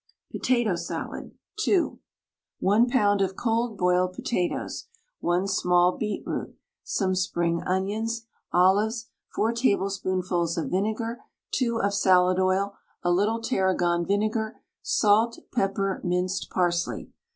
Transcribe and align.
POTATO 0.31 0.75
SALAD 0.75 1.31
(2). 1.59 1.99
1 2.57 2.89
lb. 2.89 3.23
of 3.23 3.35
cold 3.35 3.77
boiled 3.77 4.13
potatoes, 4.13 4.87
1 5.19 5.47
small 5.47 5.95
beetroot, 5.95 6.55
some 6.83 7.13
spring 7.13 7.61
onions, 7.67 8.25
olives, 8.51 9.09
4 9.35 9.53
tablespoonfuls 9.53 10.57
of 10.57 10.71
vinegar, 10.71 11.19
2 11.51 11.79
of 11.83 11.93
salad 11.93 12.39
oil, 12.39 12.75
a 13.03 13.11
little 13.11 13.43
tarragon 13.43 14.03
vinegar, 14.03 14.59
salt, 14.81 15.37
pepper, 15.53 16.01
minced 16.03 16.49
parsley. 16.49 17.11